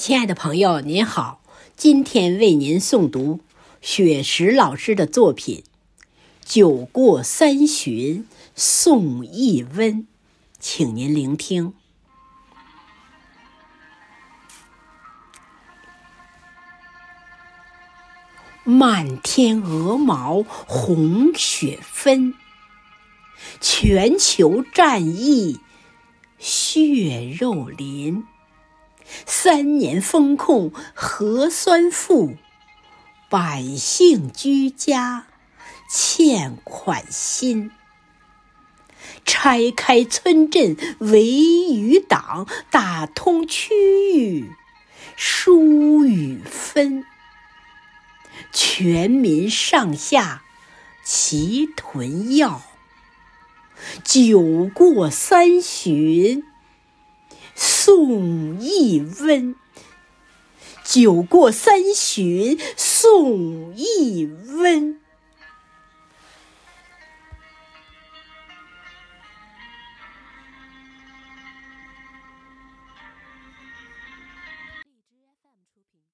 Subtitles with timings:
[0.00, 1.42] 亲爱的朋友，您好，
[1.76, 3.40] 今天为您诵读
[3.82, 5.62] 雪石老师的作品
[6.42, 10.04] 《酒过三巡送一温》，
[10.58, 11.74] 请您聆听。
[18.64, 22.32] 漫天鹅毛红雪纷，
[23.60, 25.60] 全球战役
[26.38, 28.24] 血肉淋。
[29.26, 32.36] 三年封控核酸负，
[33.28, 35.26] 百姓居家
[35.90, 37.70] 欠款心。
[39.24, 44.50] 拆开村镇围与党，打通区域
[45.16, 47.04] 疏与分。
[48.52, 50.42] 全民上下
[51.04, 52.62] 齐囤药，
[54.04, 56.49] 酒过三巡。
[57.90, 59.56] 送一温，
[60.84, 64.99] 酒过三巡送一温。